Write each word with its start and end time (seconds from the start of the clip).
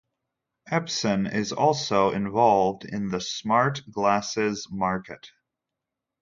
Epson 0.71 1.31
is 1.31 1.51
also 1.51 2.09
involved 2.09 2.85
in 2.85 3.09
the 3.09 3.21
smart 3.21 3.83
glasses 3.91 4.67
market. 4.71 5.29